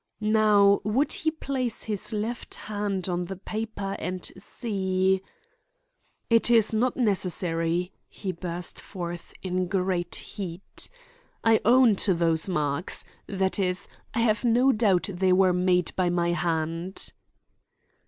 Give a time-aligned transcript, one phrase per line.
[0.33, 5.21] Now would he place his left hand on the paper and see—
[6.27, 10.89] "It is not necessary," he burst forth, in great heat.
[11.43, 13.05] "I own to those marks.
[13.27, 17.13] That is, I have no doubt they were made by my hand."